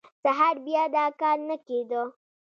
[0.23, 2.01] سهار بیا دا کار نه کېده.